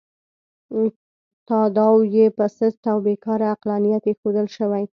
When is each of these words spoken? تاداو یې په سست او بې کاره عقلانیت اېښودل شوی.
تاداو 1.47 1.97
یې 2.15 2.25
په 2.37 2.45
سست 2.57 2.81
او 2.91 2.97
بې 3.05 3.15
کاره 3.25 3.45
عقلانیت 3.55 4.03
اېښودل 4.07 4.47
شوی. 4.57 4.83